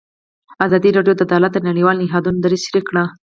[0.65, 3.03] ازادي راډیو د عدالت د نړیوالو نهادونو دریځ شریک کړی.